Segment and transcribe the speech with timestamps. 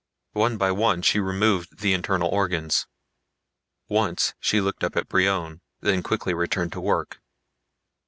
[0.33, 2.87] One by one she removed the internal organs.
[3.87, 7.21] Once she looked up at Brion, then quickly returned to work.